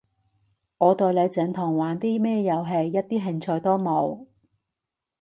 [0.79, 4.25] 我對你整同玩啲咩遊戲一啲興趣都冇